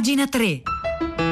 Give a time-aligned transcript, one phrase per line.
[0.00, 1.29] pagina 3.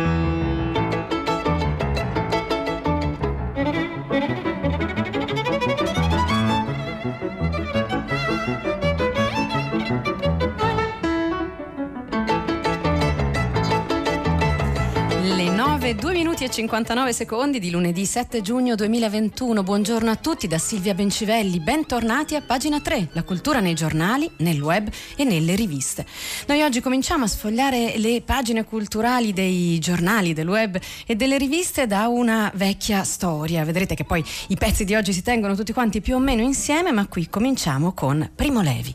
[15.89, 19.63] 9, 2 minuti e 59 secondi di lunedì 7 giugno 2021.
[19.63, 21.61] Buongiorno a tutti da Silvia Bencivelli.
[21.61, 26.05] Bentornati a pagina 3, la cultura nei giornali, nel web e nelle riviste.
[26.47, 31.87] Noi oggi cominciamo a sfogliare le pagine culturali dei giornali, del web e delle riviste
[31.87, 33.65] da una vecchia storia.
[33.65, 36.93] Vedrete che poi i pezzi di oggi si tengono tutti quanti più o meno insieme,
[36.93, 38.95] ma qui cominciamo con Primo Levi.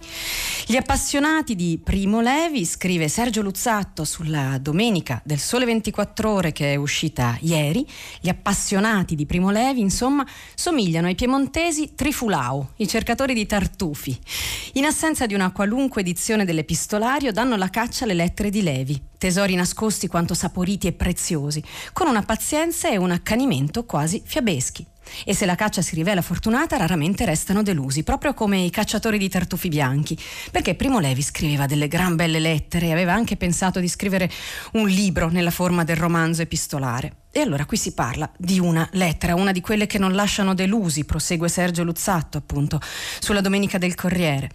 [0.67, 6.73] Gli appassionati di Primo Levi, scrive Sergio Luzzatto sulla domenica del Sole 24 Ore che
[6.73, 7.83] è uscita ieri,
[8.21, 10.23] gli appassionati di Primo Levi, insomma,
[10.53, 14.15] somigliano ai piemontesi Trifulao, i cercatori di tartufi.
[14.73, 19.55] In assenza di una qualunque edizione dell'epistolario danno la caccia alle lettere di Levi, tesori
[19.55, 24.85] nascosti quanto saporiti e preziosi, con una pazienza e un accanimento quasi fiabeschi.
[25.25, 29.29] E se la caccia si rivela fortunata, raramente restano delusi, proprio come i cacciatori di
[29.29, 30.17] tartufi bianchi,
[30.51, 34.29] perché Primo Levi scriveva delle gran belle lettere e aveva anche pensato di scrivere
[34.73, 37.17] un libro nella forma del romanzo epistolare.
[37.35, 41.03] E allora qui si parla di una lettera, una di quelle che non lasciano delusi,
[41.03, 42.79] prosegue Sergio Luzzatto appunto
[43.19, 44.51] sulla Domenica del Corriere.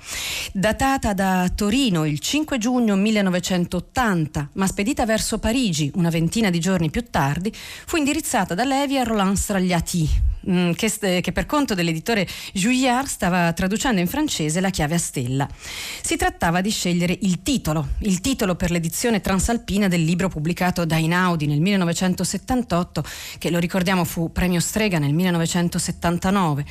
[0.52, 6.88] Datata da Torino il 5 giugno 1980, ma spedita verso Parigi una ventina di giorni
[6.88, 10.08] più tardi, fu indirizzata da Levi a Roland Stragliati,
[10.50, 15.48] mm, che, che per conto dell'editore Juillard stava traducendo in francese la chiave a stella.
[16.02, 20.96] Si trattava di scegliere il titolo, il titolo per l'edizione transalpina del libro pubblicato da
[20.96, 23.04] Inaudi nel 1978,
[23.38, 26.64] che lo ricordiamo fu premio Strega nel 1979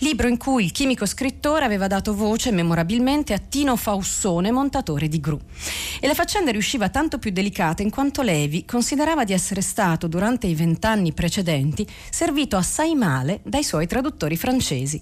[0.00, 5.18] libro in cui il chimico scrittore aveva dato voce memorabilmente a Tino Faussone, montatore di
[5.18, 5.40] Gru.
[6.00, 10.46] E la faccenda riusciva tanto più delicata in quanto Levi considerava di essere stato, durante
[10.46, 15.00] i vent'anni precedenti, servito assai male dai suoi traduttori francesi.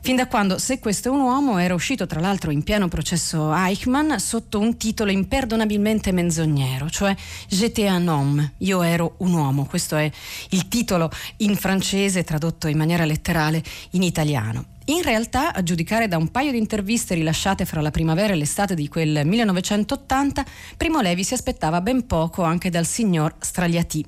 [0.00, 3.54] Fin da quando Se questo è un uomo era uscito tra l'altro in pieno processo
[3.54, 7.14] Eichmann sotto un titolo imperdonabilmente menzognero, cioè
[7.48, 9.64] J'étais un homme, io ero un uomo.
[9.64, 10.10] Questo è
[10.50, 14.76] il titolo in francese tradotto in maniera letterale in italiano.
[14.90, 18.74] In realtà, a giudicare da un paio di interviste rilasciate fra la primavera e l'estate
[18.74, 20.42] di quel 1980,
[20.78, 24.02] Primo Levi si aspettava ben poco anche dal signor Stragliati.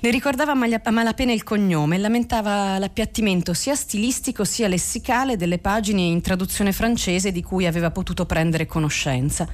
[0.00, 6.00] Ne ricordava a malapena il cognome e lamentava l'appiattimento sia stilistico sia lessicale delle pagine
[6.00, 9.46] in traduzione francese di cui aveva potuto prendere conoscenza.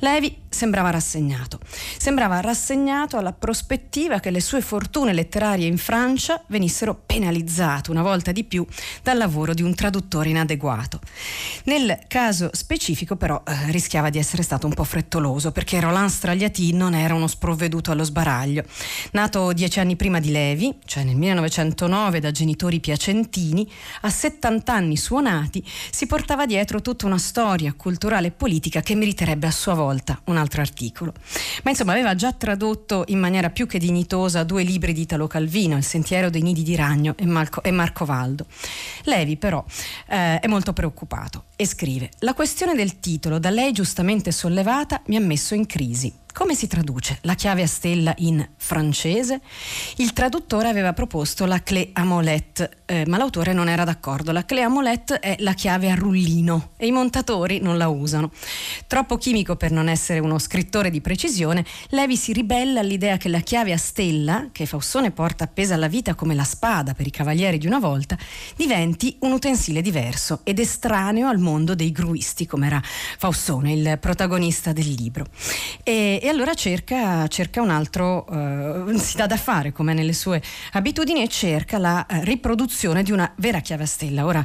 [0.00, 1.60] Levi sembrava rassegnato.
[1.98, 8.32] Sembrava rassegnato alla prospettiva che le sue fortune letterarie in Francia venissero penalizzate una volta
[8.32, 8.66] di più
[9.04, 11.00] dal lavoro di un traduttore inadeguato.
[11.64, 16.72] Nel caso specifico però eh, rischiava di essere stato un po' frettoloso perché Roland Stragliati
[16.72, 18.64] non era uno sprovveduto allo sbaraglio.
[19.12, 23.70] Nato dieci anni prima di Levi, cioè nel 1909 da genitori piacentini,
[24.02, 29.46] a 70 anni suonati si portava dietro tutta una storia culturale e politica che meriterebbe
[29.46, 31.12] a sua volta un altro articolo.
[31.62, 35.76] Ma insomma aveva già tradotto in maniera più che dignitosa due libri di Italo Calvino,
[35.76, 38.46] Il sentiero dei nidi di ragno e, Marco, e Marco Valdo.
[39.04, 39.64] Levi però
[40.08, 45.16] eh, è molto preoccupato e scrive La questione del titolo, da lei giustamente sollevata, mi
[45.16, 46.12] ha messo in crisi.
[46.36, 49.40] Come si traduce la chiave a stella in francese?
[49.96, 54.32] Il traduttore aveva proposto la clé à molette, eh, ma l'autore non era d'accordo.
[54.32, 58.30] La clé à molette è la chiave a rullino e i montatori non la usano.
[58.86, 63.40] Troppo chimico per non essere uno scrittore di precisione, Levi si ribella all'idea che la
[63.40, 67.56] chiave a stella, che Faussone porta appesa alla vita come la spada per i cavalieri
[67.56, 68.14] di una volta,
[68.56, 74.74] diventi un utensile diverso ed estraneo al mondo dei gruisti, come era Faussone, il protagonista
[74.74, 75.24] del libro.
[75.82, 80.42] E, e allora cerca, cerca un altro, eh, si dà da fare come nelle sue
[80.72, 84.26] abitudini e cerca la eh, riproduzione di una vera chiave a stella.
[84.26, 84.44] Ora,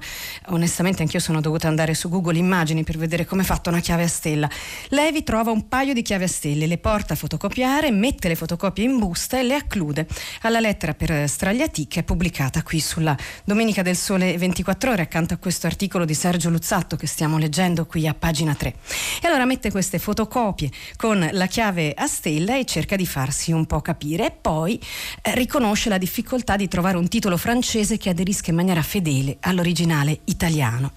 [0.50, 4.04] onestamente, anch'io sono dovuta andare su Google Immagini per vedere come è fatta una chiave
[4.04, 4.48] a stella.
[4.90, 8.84] Levi trova un paio di chiavi a stelle, le porta a fotocopiare, mette le fotocopie
[8.84, 10.06] in busta e le acclude
[10.42, 15.34] alla lettera per Stragliati che è pubblicata qui sulla Domenica del Sole 24 ore accanto
[15.34, 18.76] a questo articolo di Sergio Luzzatto che stiamo leggendo qui a pagina 3.
[19.24, 23.66] E allora mette queste fotocopie con la chiave a stella e cerca di farsi un
[23.66, 24.80] po' capire e poi
[25.22, 30.20] eh, riconosce la difficoltà di trovare un titolo francese che aderisca in maniera fedele all'originale
[30.26, 30.92] italiano.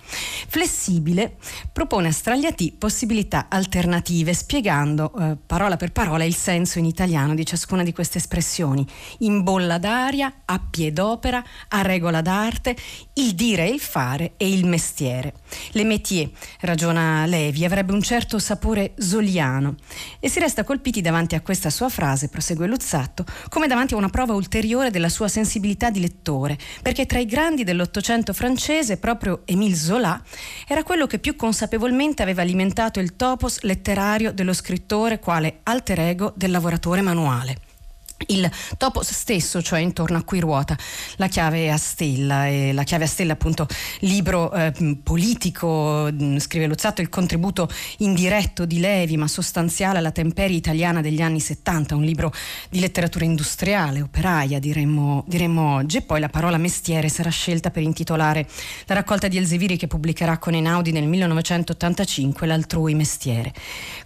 [0.48, 1.36] Flessibile,
[1.72, 7.46] propone a Stragliati possibilità alternative spiegando eh, parola per parola il senso in italiano di
[7.46, 8.86] ciascuna di queste espressioni.
[9.18, 12.76] In bolla d'aria, a piedopera, a regola d'arte,
[13.14, 15.34] il dire e il fare e il mestiere.
[15.72, 16.30] Le métier,
[16.60, 19.76] ragiona Levi, avrebbe un certo sapore zoliano
[20.18, 24.08] e si resta colpiti davanti a questa sua frase, prosegue Luzzatto, come davanti a una
[24.08, 29.76] prova ulteriore della sua sensibilità di lettore, perché tra i grandi dell'Ottocento francese proprio Émile
[29.76, 30.20] Zola
[30.66, 36.32] era quello che più consapevolmente aveva alimentato il topos letterario dello scrittore quale alter ego
[36.36, 37.72] del lavoratore manuale
[38.28, 40.76] il topos stesso, cioè intorno a cui ruota
[41.16, 43.66] la chiave a stella, e la chiave a stella appunto
[44.00, 44.72] libro eh,
[45.02, 47.68] politico, mm, scrive Luzzatto, il contributo
[47.98, 52.32] indiretto di Levi ma sostanziale alla temperie italiana degli anni 70, un libro
[52.70, 57.82] di letteratura industriale, operaia diremmo, diremmo oggi, e poi la parola mestiere sarà scelta per
[57.82, 58.46] intitolare
[58.86, 63.52] la raccolta di Elzeviri che pubblicherà con Einaudi nel 1985, L'altrui mestiere.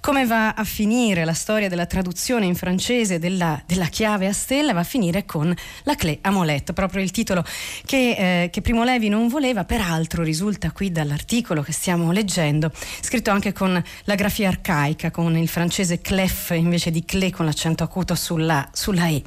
[0.01, 4.33] Come va a finire la storia della traduzione in francese della, della chiave chiave a
[4.33, 5.53] stella va a finire con
[5.83, 7.43] la Clé Amolet, proprio il titolo
[7.85, 13.33] che, eh, che Primo Levi non voleva, peraltro risulta qui dall'articolo che stiamo leggendo, scritto
[13.33, 18.15] anche con la grafia arcaica, con il francese clef invece di clé con l'accento acuto
[18.15, 19.21] sulla, sulla E,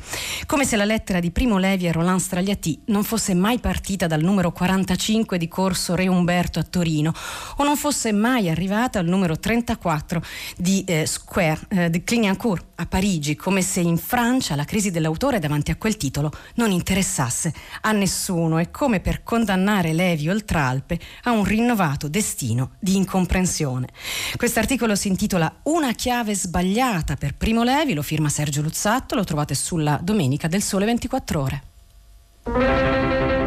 [0.46, 4.22] come se la lettera di Primo Levi a Roland Stragliati non fosse mai partita dal
[4.22, 7.14] numero 45 di corso Re Umberto a Torino
[7.58, 10.24] o non fosse mai arrivata al numero 34
[10.56, 15.40] di eh, Square eh, di Clignancourt a Parigi, come se in Francia la crisi dell'autore
[15.40, 21.32] davanti a quel titolo non interessasse a nessuno e come per condannare Levi Oltralpe a
[21.32, 23.88] un rinnovato destino di incomprensione.
[24.36, 29.56] Quest'articolo si intitola Una chiave sbagliata per Primo Levi, lo firma Sergio Luzzatto, lo trovate
[29.56, 33.41] sulla Domenica del Sole 24 Ore.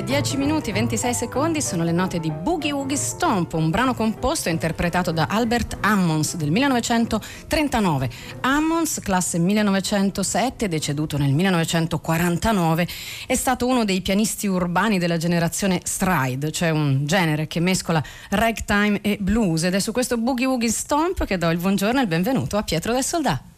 [0.00, 3.94] E 10 minuti e 26 secondi sono le note di Boogie Woogie Stomp, un brano
[3.94, 8.08] composto e interpretato da Albert Ammons del 1939.
[8.40, 12.88] Ammons, classe 1907, deceduto nel 1949,
[13.26, 19.00] è stato uno dei pianisti urbani della generazione stride, cioè un genere che mescola ragtime
[19.02, 22.08] e blues ed è su questo Boogie Woogie Stomp che do il buongiorno e il
[22.08, 23.49] benvenuto a Pietro del Soldato.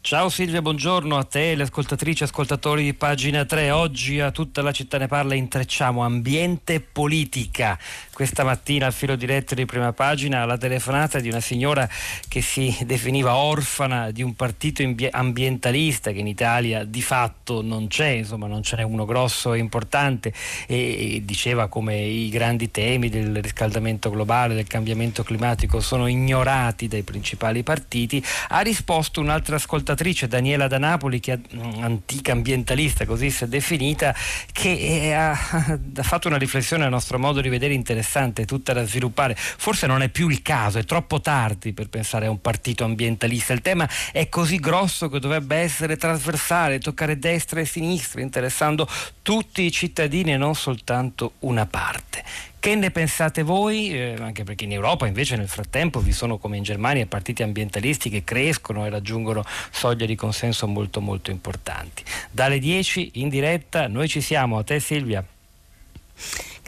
[0.00, 3.72] Ciao Silvia, buongiorno a te, le ascoltatrici e ascoltatori di pagina 3.
[3.72, 7.76] Oggi a tutta la città ne parla intrecciamo ambiente e politica.
[8.12, 11.86] Questa mattina al filo diretto di prima pagina la telefonata di una signora
[12.28, 18.08] che si definiva orfana di un partito ambientalista che in Italia di fatto non c'è,
[18.08, 20.32] insomma non ce n'è uno grosso e importante
[20.66, 27.02] e, diceva come i grandi temi del riscaldamento globale, del cambiamento climatico sono ignorati dai
[27.02, 28.24] principali partiti.
[28.48, 33.44] Ha risposto un'altra ascoltatrice ascoltatrice Daniela da Napoli, che è mm, antica ambientalista, così si
[33.44, 34.14] è definita,
[34.52, 38.84] che eh, ha, ha fatto una riflessione a nostro modo di vedere interessante, tutta da
[38.84, 39.34] sviluppare.
[39.36, 43.52] Forse non è più il caso, è troppo tardi per pensare a un partito ambientalista.
[43.52, 48.86] Il tema è così grosso che dovrebbe essere trasversale, toccare destra e sinistra, interessando
[49.22, 52.24] tutti i cittadini e non soltanto una parte.
[52.60, 53.92] Che ne pensate voi?
[53.92, 58.10] Eh, anche perché in Europa invece nel frattempo vi sono come in Germania partiti ambientalisti
[58.10, 62.02] che crescono e raggiungono soglie di consenso molto molto importanti.
[62.30, 65.24] Dalle 10 in diretta noi ci siamo, a te Silvia.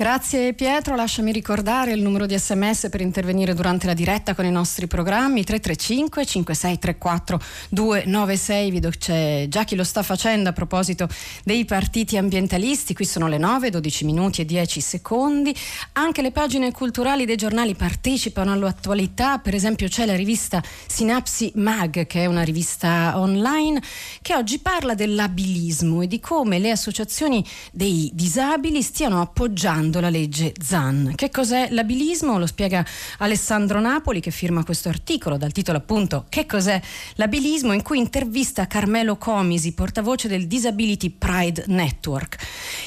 [0.01, 4.51] Grazie Pietro, lasciami ricordare il numero di sms per intervenire durante la diretta con i
[4.51, 5.45] nostri programmi.
[5.45, 11.07] 335 5634 296, vedo c'è già chi lo sta facendo a proposito
[11.45, 15.55] dei partiti ambientalisti, qui sono le 9, 12 minuti e 10 secondi,
[15.93, 22.07] anche le pagine culturali dei giornali partecipano all'attualità, per esempio c'è la rivista Sinapsi Mag
[22.07, 23.83] che è una rivista online
[24.23, 30.09] che oggi parla dell'abilismo e di come le associazioni dei disabili stiano appoggiando approvando la
[30.09, 31.13] legge ZAN.
[31.17, 32.39] Che cos'è l'abilismo?
[32.39, 32.85] Lo spiega
[33.19, 36.81] Alessandro Napoli che firma questo articolo dal titolo appunto Che cos'è
[37.17, 42.39] l'abilismo in cui intervista Carmelo Comisi, portavoce del Disability Pride Network.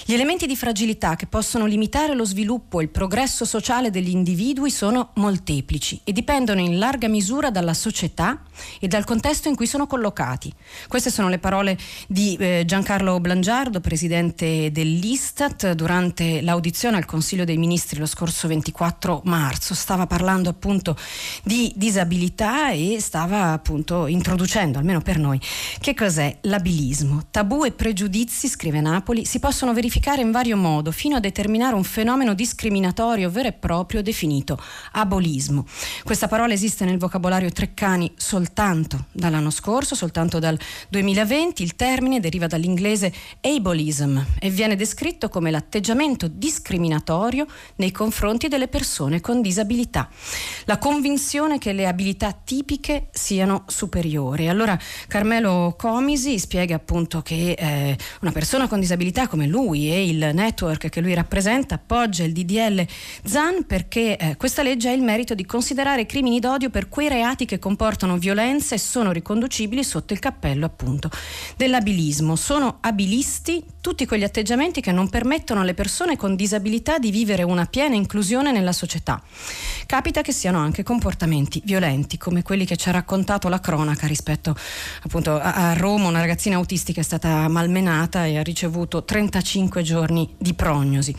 [0.06, 4.72] Gli elementi di fragilità che possono limitare lo sviluppo e il progresso sociale degli individui
[4.72, 8.42] sono molteplici e dipendono in larga misura dalla società
[8.80, 10.54] e dal contesto in cui sono collocati.
[10.88, 17.58] Queste sono le parole di eh, Giancarlo Blangiardo, presidente dell'Istat, durante l'audizione al Consiglio dei
[17.58, 19.74] Ministri lo scorso 24 marzo.
[19.74, 20.98] Stava parlando appunto
[21.44, 25.40] di disabilità e stava appunto introducendo, almeno per noi,
[25.80, 27.24] che cos'è l'abilismo.
[27.32, 31.84] Tabù e pregiudizi, scrive Napoli, si possono verificare in vario modo fino a determinare un
[31.84, 35.66] fenomeno discriminatorio vero e proprio definito abolismo.
[36.04, 40.60] Questa parola esiste nel vocabolario Treccani soltanto dall'anno scorso, soltanto dal
[40.90, 41.64] 2020.
[41.64, 46.73] Il termine deriva dall'inglese ableism e viene descritto come l'atteggiamento discriminatorio
[47.75, 50.10] nei confronti delle persone con disabilità.
[50.65, 54.48] La convinzione che le abilità tipiche siano superiori.
[54.48, 54.77] Allora
[55.08, 60.89] Carmelo Comisi spiega appunto che eh, una persona con disabilità come lui e il network
[60.89, 62.86] che lui rappresenta appoggia il DDL
[63.24, 67.46] ZAN perché eh, questa legge ha il merito di considerare crimini d'odio per quei reati
[67.46, 71.10] che comportano violenza e sono riconducibili sotto il cappello appunto
[71.56, 72.36] dell'abilismo.
[72.36, 77.65] Sono abilisti tutti quegli atteggiamenti che non permettono alle persone con disabilità di vivere una
[77.65, 79.22] piena inclusione nella società.
[79.86, 84.55] Capita che siano anche comportamenti violenti come quelli che ci ha raccontato la cronaca rispetto
[85.03, 90.53] appunto a, Roma una ragazzina autistica è stata malmenata e ha ricevuto 35 giorni di
[90.53, 91.15] prognosi.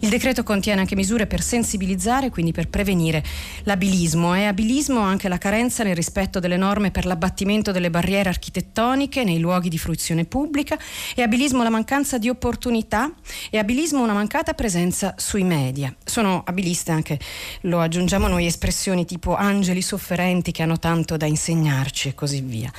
[0.00, 3.22] Il decreto contiene anche misure per sensibilizzare, quindi per prevenire
[3.62, 4.34] l'abilismo.
[4.34, 9.38] È abilismo anche la carenza nel rispetto delle norme per l'abbattimento delle barriere architettoniche nei
[9.38, 10.78] luoghi di fruizione pubblica,
[11.14, 13.12] è abilismo la mancanza di opportunità
[13.50, 15.94] e abilismo una mancata presenza sui media.
[16.04, 17.18] Sono abiliste anche,
[17.62, 22.70] lo aggiungiamo noi, espressioni tipo angeli sofferenti che hanno tanto da insegnarci e così via.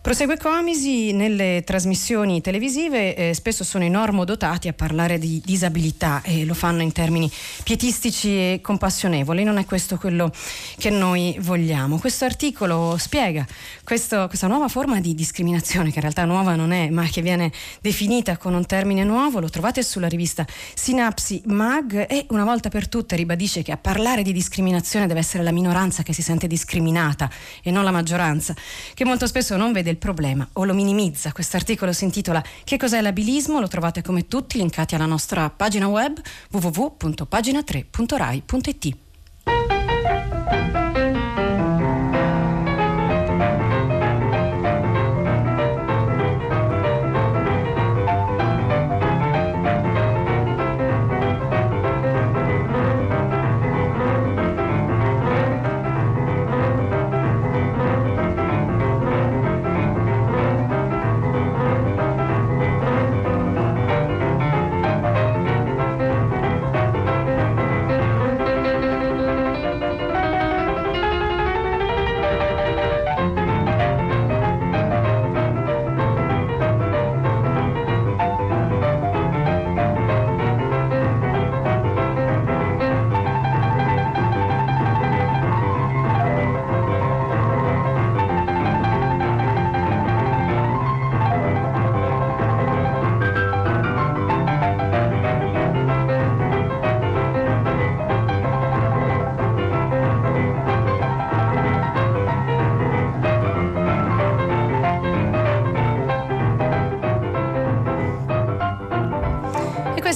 [0.00, 6.44] Prosegue Comisi, nelle trasmissioni televisive eh, spesso sono i normodotati a parlare di disabilità e
[6.44, 7.30] lo fanno in termini
[7.62, 10.32] pietistici e compassionevoli, non è questo quello
[10.78, 11.98] che noi vogliamo.
[11.98, 13.46] Questo articolo spiega
[13.84, 17.52] questo, questa nuova forma di discriminazione, che in realtà nuova non è, ma che viene
[17.80, 22.88] definita con un termine nuovo, lo trovate sulla rivista Sinapsi Mag e una volta per
[22.88, 27.30] tutte ribadisce che a parlare di discriminazione deve essere la minoranza che si sente discriminata
[27.62, 28.54] e non la maggioranza,
[28.94, 31.32] che molto spesso non vede il problema o lo minimizza.
[31.32, 33.60] Questo articolo si intitola Che cos'è l'abilismo?
[33.60, 39.09] Lo trovate come tutti linkati alla nostra pagina web www.pagina3.rai.it.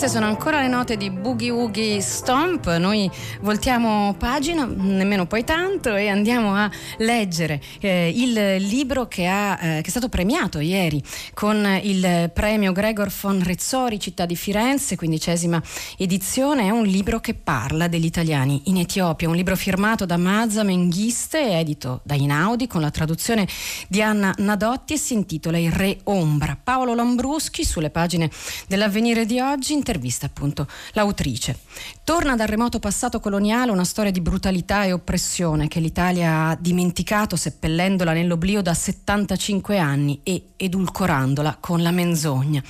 [0.04, 2.76] Queste sono ancora le note di Boogie Woogie Stomp.
[2.76, 9.54] Noi voltiamo pagina, nemmeno poi tanto, e andiamo a leggere eh, il libro che, ha,
[9.54, 14.94] eh, che, è stato premiato ieri con il premio Gregor von Rezzori, città di Firenze,
[14.94, 15.62] quindicesima
[15.96, 16.66] edizione.
[16.66, 21.58] È un libro che parla degli italiani in Etiopia, un libro firmato da Mazza Menghiste,
[21.58, 23.48] edito da Inaudi, con la traduzione
[23.88, 26.58] di Anna Nadotti e si intitola Il Re Ombra.
[26.62, 28.30] Paolo Lambruschi, sulle pagine
[28.68, 31.58] dell'avvenire di oggi, intervista appunto l'autrice.
[32.02, 37.36] Torna dal remoto passato coloniale una storia di brutalità e oppressione che l'Italia ha dimenticato
[37.36, 42.62] seppellendola nell'oblio da 75 anni e edulcorandola con la menzogna.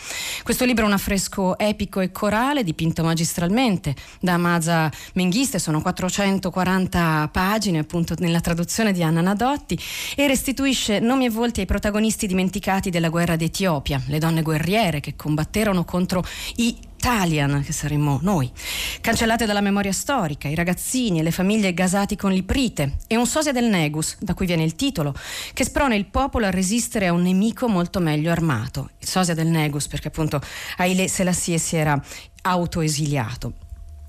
[0.43, 7.28] Questo libro è un affresco epico e corale dipinto magistralmente da Maza Menghiste, sono 440
[7.33, 9.78] pagine appunto nella traduzione di Anna Nadotti
[10.14, 15.16] e restituisce nomi e volti ai protagonisti dimenticati della guerra d'Etiopia, le donne guerriere che
[15.16, 16.25] combatterono contro
[16.57, 18.50] i Italian, che saremmo noi.
[19.02, 23.52] Cancellate dalla memoria storica, i ragazzini e le famiglie gasati con l'iprite e un sosia
[23.52, 25.14] del Negus, da cui viene il titolo,
[25.52, 28.88] che sprona il popolo a resistere a un nemico molto meglio armato.
[29.00, 30.40] Il sosia del Negus, perché appunto
[30.78, 32.02] Haile Selassie si era
[32.40, 33.63] autoesiliato.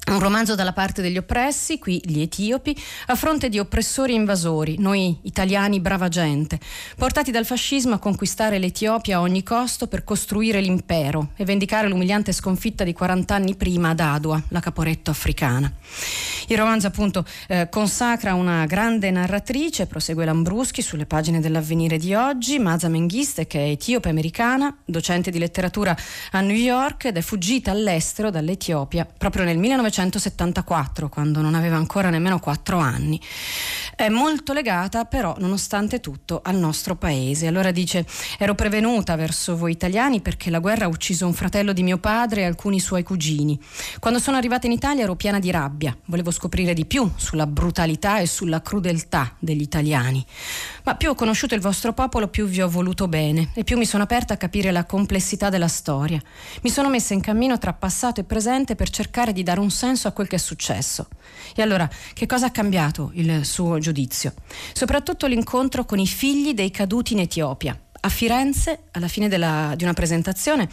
[0.07, 5.17] Un romanzo dalla parte degli oppressi, qui gli etiopi, a fronte di oppressori invasori, noi
[5.23, 6.59] italiani brava gente,
[6.95, 12.33] portati dal fascismo a conquistare l'Etiopia a ogni costo per costruire l'impero e vendicare l'umiliante
[12.33, 15.73] sconfitta di 40 anni prima ad Adua, la caporetto africana.
[16.47, 22.59] Il romanzo appunto eh, consacra una grande narratrice, prosegue Lambruschi sulle pagine dell'avvenire di oggi,
[22.59, 25.95] Maza Menghiste che è etiope americana, docente di letteratura
[26.31, 31.75] a New York ed è fuggita all'estero dall'Etiopia proprio nel 1900 1974, quando non aveva
[31.75, 33.19] ancora nemmeno quattro anni.
[33.95, 37.47] È molto legata però, nonostante tutto, al nostro paese.
[37.47, 38.05] Allora dice,
[38.37, 42.41] ero prevenuta verso voi italiani perché la guerra ha ucciso un fratello di mio padre
[42.41, 43.59] e alcuni suoi cugini.
[43.99, 48.19] Quando sono arrivata in Italia ero piena di rabbia, volevo scoprire di più sulla brutalità
[48.19, 50.23] e sulla crudeltà degli italiani.
[50.83, 53.85] Ma più ho conosciuto il vostro popolo, più vi ho voluto bene e più mi
[53.85, 56.21] sono aperta a capire la complessità della storia.
[56.61, 60.07] Mi sono messa in cammino tra passato e presente per cercare di dare un senso
[60.07, 61.07] a quel che è successo.
[61.55, 64.33] E allora, che cosa ha cambiato il suo giudizio?
[64.73, 67.79] Soprattutto l'incontro con i figli dei caduti in Etiopia.
[68.05, 70.69] A Firenze, alla fine della, di una presentazione,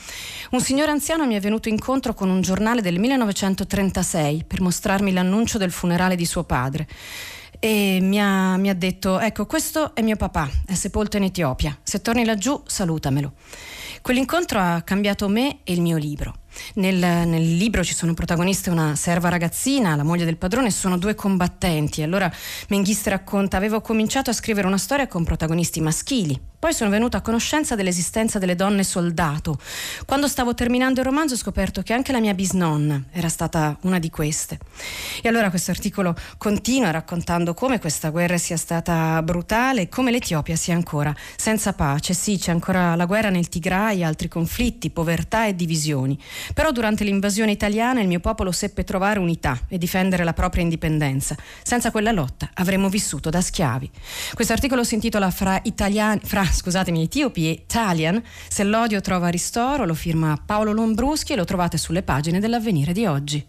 [0.50, 5.56] un signore anziano mi è venuto incontro con un giornale del 1936 per mostrarmi l'annuncio
[5.56, 6.86] del funerale di suo padre
[7.58, 11.74] e mi ha, mi ha, detto ecco questo è mio papà, è sepolto in Etiopia,
[11.82, 13.32] se torni laggiù salutamelo.
[14.02, 16.34] Quell'incontro ha cambiato me e il mio libro.
[16.74, 21.14] Nel, nel, libro ci sono protagoniste una serva ragazzina, la moglie del padrone, sono due
[21.14, 22.02] combattenti.
[22.02, 22.32] Allora
[22.68, 26.50] Menghiste racconta: Avevo cominciato a scrivere una storia con protagonisti maschili.
[26.62, 29.58] Poi sono venuta a conoscenza dell'esistenza delle donne soldato.
[30.06, 33.98] Quando stavo terminando il romanzo ho scoperto che anche la mia bisnonna era stata una
[33.98, 34.60] di queste.
[35.22, 40.54] E allora questo articolo continua raccontando come questa guerra sia stata brutale e come l'Etiopia
[40.54, 42.14] sia ancora senza pace.
[42.14, 46.16] Sì, c'è ancora la guerra nel Tigray, altri conflitti, povertà e divisioni.
[46.54, 51.36] Però durante l'invasione italiana il mio popolo seppe trovare unità e difendere la propria indipendenza.
[51.62, 53.90] Senza quella lotta avremmo vissuto da schiavi.
[54.34, 58.22] Questo articolo si intitola Fra, italiani, fra scusatemi, etiopi e Italian.
[58.48, 63.06] Se l'odio trova ristoro lo firma Paolo Lombruschi e lo trovate sulle pagine dell'avvenire di
[63.06, 63.46] oggi.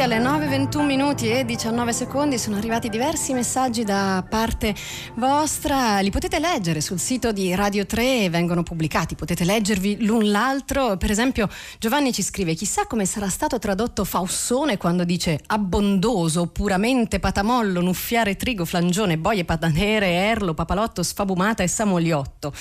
[0.00, 4.74] Alle 9.21 minuti e 19 secondi sono arrivati diversi messaggi da parte
[5.16, 6.00] vostra.
[6.00, 10.96] Li potete leggere sul sito di Radio 3, vengono pubblicati, potete leggervi l'un l'altro.
[10.96, 17.20] Per esempio Giovanni ci scrive, chissà come sarà stato tradotto Faussone quando dice abbondoso, puramente
[17.20, 22.52] patamollo, nuffiare trigo, flangione, boie patanere, erlo, papalotto, sfabumata e samoliotto.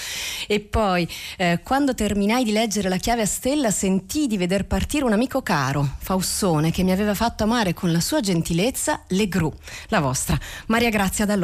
[0.48, 5.06] E poi eh, quando terminai di leggere la chiave a stella sentii di veder partire
[5.06, 9.28] un amico caro, Faussone, che mi aveva fatto fatto amare con la sua gentilezza le
[9.28, 9.54] gru,
[9.90, 10.36] la vostra.
[10.66, 11.36] Maria Grazia da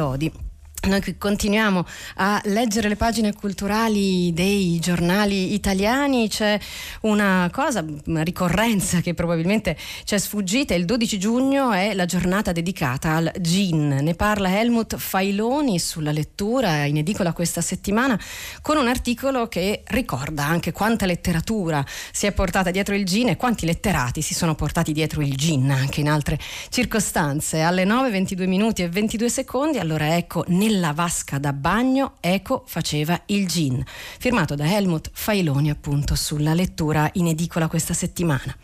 [0.86, 1.84] Noi continuiamo
[2.16, 6.58] a leggere le pagine culturali dei giornali italiani, c'è
[7.00, 12.52] una cosa, una ricorrenza che probabilmente ci è sfuggita, il 12 giugno è la giornata
[12.52, 18.18] dedicata al gin, ne parla Helmut Failoni sulla lettura in edicola questa settimana
[18.62, 23.36] con un articolo che ricorda anche quanta letteratura si è portata dietro il gin e
[23.36, 26.38] quanti letterati si sono portati dietro il gin anche in altre
[26.68, 27.60] circostanze.
[27.62, 32.62] Alle 9, 22 minuti e 22 secondi, allora ecco, ne Nella vasca da bagno Eco
[32.66, 33.82] faceva il gin,
[34.18, 38.54] firmato da Helmut Failoni appunto sulla lettura in edicola questa settimana.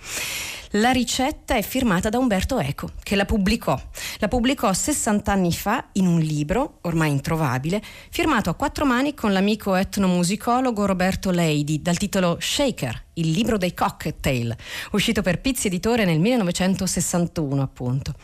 [0.73, 3.81] La ricetta è firmata da Umberto Eco, che la pubblicò.
[4.19, 9.33] La pubblicò 60 anni fa in un libro, ormai introvabile, firmato a quattro mani con
[9.33, 14.57] l'amico etnomusicologo Roberto Leidi, dal titolo Shaker, il libro dei cocktail,
[14.92, 18.14] uscito per Pizzi Editore nel 1961 appunto.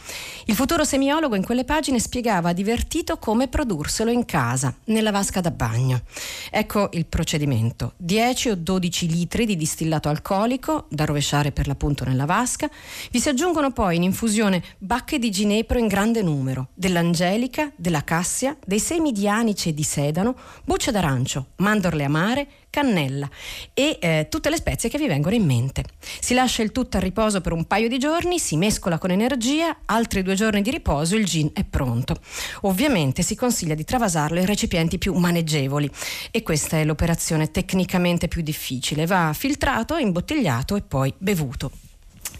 [0.46, 5.50] Il futuro semiologo in quelle pagine spiegava divertito come produrselo in casa, nella vasca da
[5.50, 6.02] bagno.
[6.50, 7.92] Ecco il procedimento.
[7.96, 12.68] 10 o 12 litri di distillato alcolico, da rovesciare per l'appunto nella vasca.
[13.10, 18.56] Vi si aggiungono poi in infusione bacche di ginepro in grande numero, dell'angelica, della cassia,
[18.64, 23.28] dei semi di anice e di sedano, bucce d'arancio, mandorle amare, cannella
[23.74, 25.84] e eh, tutte le spezie che vi vengono in mente.
[26.20, 29.80] Si lascia il tutto a riposo per un paio di giorni, si mescola con energia,
[29.86, 32.16] altri due giorni di riposo, il gin è pronto.
[32.62, 35.90] Ovviamente si consiglia di travasarlo in recipienti più maneggevoli
[36.30, 39.06] e questa è l'operazione tecnicamente più difficile.
[39.06, 41.89] Va filtrato, imbottigliato e poi bevuto.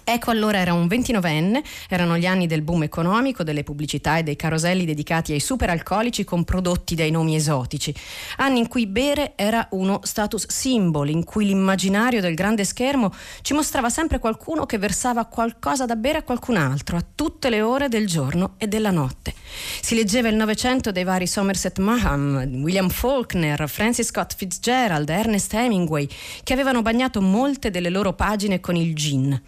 [0.05, 4.35] Ecco allora era un 29enne, erano gli anni del boom economico, delle pubblicità e dei
[4.35, 7.95] caroselli dedicati ai superalcolici con prodotti dai nomi esotici.
[8.39, 13.55] Anni in cui bere era uno status symbol, in cui l'immaginario del grande schermo ci
[13.55, 17.89] mostrava sempre qualcuno che versava qualcosa da bere a qualcun altro, a tutte le ore
[17.89, 19.33] del giorno e della notte.
[19.81, 26.09] Si leggeva il Novecento dei vari Somerset Maugham, William Faulkner, Francis Scott Fitzgerald, Ernest Hemingway,
[26.43, 29.41] che avevano bagnato molte delle loro pagine con il gin.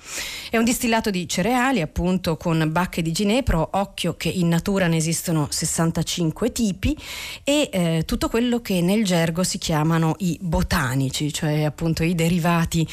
[0.51, 4.97] È un distillato di cereali, appunto, con bacche di ginepro, occhio che in natura ne
[4.97, 6.97] esistono 65 tipi
[7.45, 12.87] e eh, tutto quello che nel gergo si chiamano i botanici, cioè appunto i derivati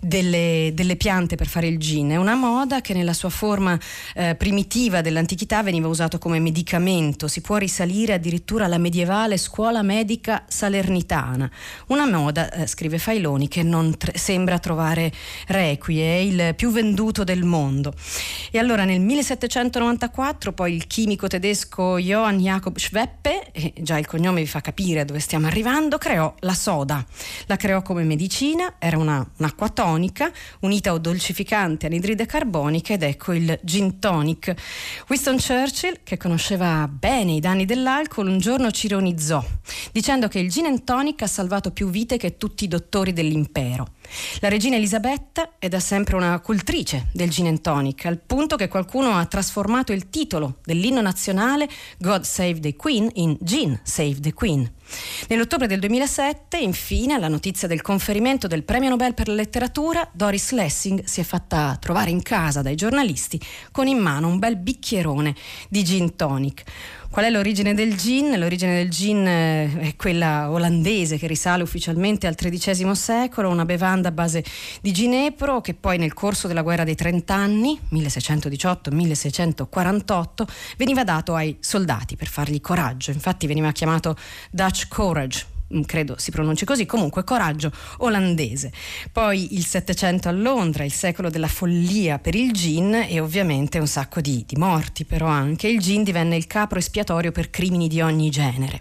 [0.00, 2.10] delle, delle piante per fare il gin.
[2.10, 3.78] È una moda che nella sua forma
[4.14, 10.44] eh, primitiva dell'antichità veniva usato come medicamento, si può risalire addirittura alla medievale scuola medica
[10.48, 11.50] salernitana.
[11.88, 15.12] Una moda, eh, scrive Failoni, che non tre- sembra trovare
[15.48, 17.94] requie, è il più venduto venduto del mondo.
[18.50, 24.42] E allora nel 1794 poi il chimico tedesco Johann Jakob Schweppe, e già il cognome
[24.42, 27.04] vi fa capire dove stiamo arrivando, creò la soda.
[27.46, 33.32] La creò come medicina, era una, un'acqua tonica unita o dolcificante anidride carbonica ed ecco
[33.32, 34.54] il gin tonic.
[35.08, 39.42] Winston Churchill, che conosceva bene i danni dell'alcol, un giorno ci ironizzò
[39.92, 43.88] dicendo che il gin and tonic ha salvato più vite che tutti i dottori dell'impero.
[44.40, 48.68] La regina Elisabetta è da sempre una cultrice del gin and tonic, al punto che
[48.68, 54.32] qualcuno ha trasformato il titolo dell'inno nazionale God Save the Queen in Gin Save the
[54.32, 54.70] Queen.
[55.28, 60.52] Nell'ottobre del 2007, infine, alla notizia del conferimento del premio Nobel per la letteratura, Doris
[60.52, 63.40] Lessing si è fatta trovare in casa dai giornalisti
[63.72, 65.34] con in mano un bel bicchierone
[65.68, 66.64] di gin tonic.
[67.14, 68.36] Qual è l'origine del gin?
[68.36, 74.08] L'origine del gin eh, è quella olandese che risale ufficialmente al XIII secolo, una bevanda
[74.08, 74.42] a base
[74.80, 80.44] di ginepro che poi nel corso della guerra dei trent'anni, 1618-1648,
[80.76, 83.12] veniva dato ai soldati per fargli coraggio.
[83.12, 84.16] Infatti veniva chiamato
[84.50, 88.72] Dutch Courage, credo si pronunci così, comunque coraggio olandese.
[89.12, 93.86] Poi il Settecento a Londra, il secolo della follia per il gin e ovviamente un
[93.86, 98.00] sacco di, di, morti, però anche il gin divenne il capro espiatorio per crimini di
[98.00, 98.80] ogni genere.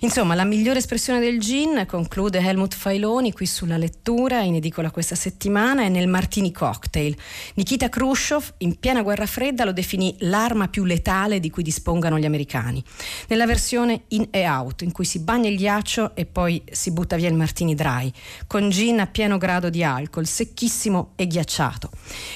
[0.00, 5.14] Insomma, la migliore espressione del gin, conclude Helmut Failoni qui sulla lettura, in edicola questa
[5.14, 7.16] settimana, è nel Martini Cocktail.
[7.54, 12.24] Nikita Khrushchev, in piena guerra fredda, lo definì l'arma più letale di cui dispongano gli
[12.24, 12.82] americani.
[13.28, 17.14] Nella versione in e out, in cui si bagna il ghiaccio e poi si butta
[17.14, 18.10] via il martini dry,
[18.48, 21.90] con gin a pieno grado di alcol, secchissimo e ghiacciato.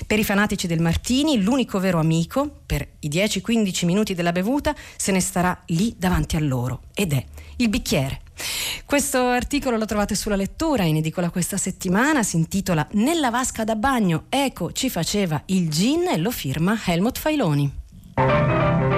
[0.07, 5.11] Per i fanatici del martini, l'unico vero amico, per i 10-15 minuti della bevuta, se
[5.11, 7.25] ne starà lì davanti a loro, ed è
[7.57, 8.21] il bicchiere.
[8.87, 13.75] Questo articolo lo trovate sulla lettura in edicola questa settimana, si intitola Nella vasca da
[13.75, 18.92] bagno Eco ci faceva il gin e lo firma Helmut Failoni.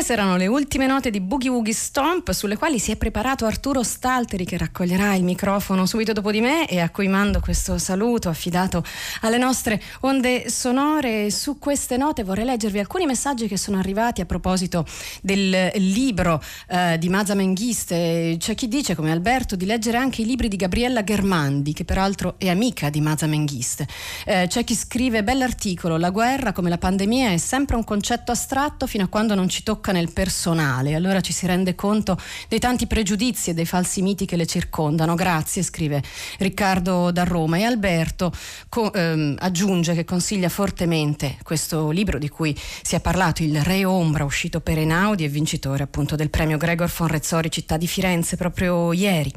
[0.00, 3.82] Queste erano le ultime note di Boogie Woogie Stomp sulle quali si è preparato Arturo
[3.82, 8.30] Stalteri che raccoglierà il microfono subito dopo di me e a cui mando questo saluto
[8.30, 8.82] affidato
[9.20, 11.30] alle nostre onde sonore.
[11.30, 14.86] Su queste note vorrei leggervi alcuni messaggi che sono arrivati a proposito
[15.20, 18.36] del libro eh, di Mazza Menghiste.
[18.38, 22.36] C'è chi dice, come Alberto, di leggere anche i libri di Gabriella Germandi, che peraltro
[22.38, 23.86] è amica di Mazza Menghiste.
[24.24, 28.86] Eh, c'è chi scrive bell'articolo, la guerra come la pandemia è sempre un concetto astratto
[28.86, 30.94] fino a quando non ci tocca nel personale.
[30.94, 32.16] Allora ci si rende conto
[32.48, 35.14] dei tanti pregiudizi e dei falsi miti che le circondano.
[35.14, 36.02] Grazie, scrive
[36.38, 37.58] Riccardo da Roma.
[37.58, 38.32] E Alberto
[38.68, 43.84] co- ehm, aggiunge che consiglia fortemente questo libro di cui si è parlato, Il Re
[43.84, 48.36] Ombra, uscito per Enaudi e vincitore appunto del premio Gregor von Rezzori Città di Firenze
[48.36, 49.32] proprio ieri.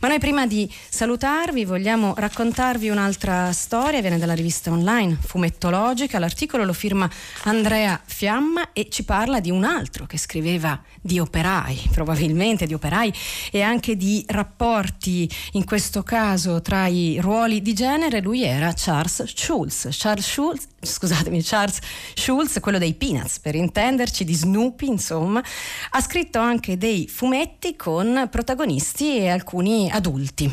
[0.00, 6.64] Ma noi prima di salutarvi vogliamo raccontarvi un'altra storia, viene dalla rivista online Fumettologica, l'articolo
[6.64, 7.08] lo firma
[7.44, 13.12] Andrea Fiamma e ci parla di un altro che scriveva di operai, probabilmente di operai
[13.50, 19.24] e anche di rapporti, in questo caso tra i ruoli di genere, lui era Charles
[19.24, 19.88] Schulz.
[19.90, 21.78] Charles Schulz, scusatemi, Charles
[22.14, 25.42] Schulz, quello dei Peanuts, per intenderci, di Snoopy, insomma,
[25.90, 30.50] ha scritto anche dei fumetti con protagonisti e alcuni adulti.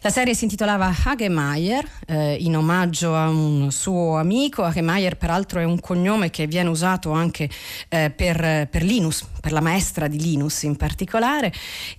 [0.00, 4.62] La serie si intitolava Hagemeyer, eh, in omaggio a un suo amico.
[4.62, 7.48] Hagemeyer, peraltro, è un cognome che viene usato anche
[7.88, 11.52] eh, per, per Linus, per la maestra di Linus in particolare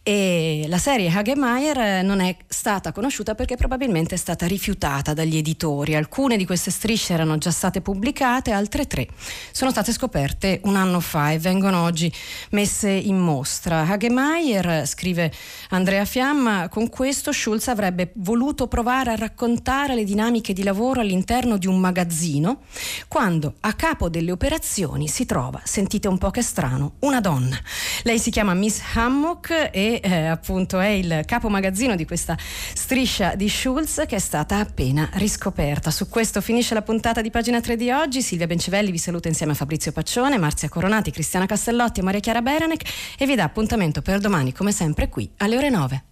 [0.04, 5.38] e la serie Hagemeyer eh, non è stata conosciuta perché probabilmente è stata rifiutata dagli
[5.38, 5.96] editori.
[5.96, 9.08] Alcune di queste strisce erano già state pubblicate, altre tre
[9.52, 12.12] sono state scoperte un anno fa e vengono oggi
[12.52, 13.88] messe in mostra.
[13.88, 15.32] Hagemeyer, scrive
[15.70, 21.58] Andrea Fiamma, con questo Schulz avrebbe voluto provare a raccontare le dinamiche di lavoro all'interno
[21.58, 22.62] di un magazzino
[23.08, 27.58] quando a capo delle operazioni si trova, sentite un po' che strano, una donna.
[28.04, 33.36] Lei si chiama Miss Hammock e eh, appunto è il capo magazzino di questa striscia
[33.36, 35.92] di Schulz che è stata appena riscoperta.
[35.92, 38.22] Su questo finisce la puntata di pagina 3 di oggi.
[38.22, 42.42] Silvia Bencivelli vi saluta insieme a Fabrizio Paccione, Marzia Coronati, Cristiana Castellotti e Maria Chiara
[42.42, 46.08] Beranec e vi dà appuntamento per domani come sempre qui alle ore 9.